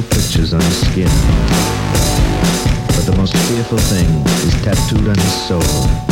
scratches 0.00 0.54
on 0.54 0.60
his 0.62 0.90
skin. 0.90 1.08
But 2.88 3.04
the 3.04 3.14
most 3.18 3.36
fearful 3.36 3.78
thing 3.78 4.08
is 4.46 4.54
tattooed 4.62 5.08
on 5.08 5.16
his 5.16 5.48
soul. 5.48 6.11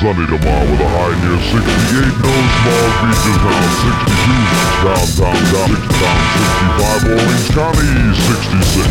Sunny 0.00 0.24
tomorrow 0.24 0.64
with 0.64 0.80
a 0.80 0.88
high 0.88 1.12
near 1.20 1.36
68, 1.36 1.60
no 2.24 2.32
small 2.56 2.88
beaches 3.04 3.36
now 3.44 3.68
62, 3.84 4.32
downtown, 4.80 5.36
down, 5.52 5.76
down 6.00 6.20
65 6.72 7.20
Orange 7.20 7.48
County, 7.52 8.08
66. 8.16 8.89